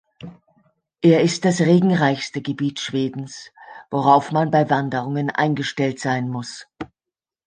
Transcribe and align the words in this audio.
Er 1.03 1.21
ist 1.21 1.45
das 1.45 1.59
regenreichste 1.61 2.41
Gebiet 2.41 2.79
Schwedens, 2.79 3.51
worauf 3.91 4.31
man 4.31 4.49
bei 4.49 4.67
Wanderungen 4.67 5.29
eingestellt 5.29 5.99
sein 5.99 6.27
muss. 6.27 6.65